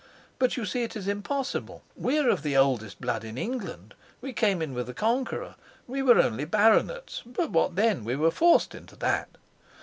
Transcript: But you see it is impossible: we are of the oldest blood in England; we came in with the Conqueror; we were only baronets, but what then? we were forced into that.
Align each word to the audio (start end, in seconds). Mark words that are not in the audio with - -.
But 0.39 0.57
you 0.57 0.65
see 0.65 0.81
it 0.81 0.95
is 0.95 1.07
impossible: 1.07 1.83
we 1.95 2.17
are 2.17 2.27
of 2.27 2.41
the 2.41 2.57
oldest 2.57 2.99
blood 2.99 3.23
in 3.23 3.37
England; 3.37 3.93
we 4.19 4.33
came 4.33 4.59
in 4.59 4.73
with 4.73 4.87
the 4.87 4.95
Conqueror; 4.95 5.53
we 5.85 6.01
were 6.01 6.17
only 6.19 6.45
baronets, 6.45 7.21
but 7.23 7.51
what 7.51 7.75
then? 7.75 8.03
we 8.03 8.15
were 8.15 8.31
forced 8.31 8.73
into 8.73 8.95
that. 8.95 9.29